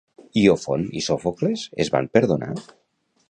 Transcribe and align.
Iofont 0.43 0.85
i 1.01 1.03
Sòfocles 1.09 1.67
es 1.85 1.93
van 1.97 2.09
perdonar? 2.19 2.51